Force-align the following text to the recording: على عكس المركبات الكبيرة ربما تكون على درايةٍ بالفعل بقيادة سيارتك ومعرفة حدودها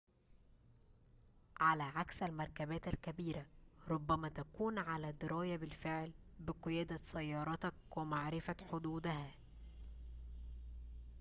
على 1.59 1.83
عكس 1.83 2.23
المركبات 2.23 2.87
الكبيرة 2.87 3.45
ربما 3.87 4.29
تكون 4.29 4.79
على 4.79 5.11
درايةٍ 5.11 5.57
بالفعل 5.57 6.13
بقيادة 6.39 6.99
سيارتك 7.03 7.73
ومعرفة 7.97 8.55
حدودها 8.71 9.31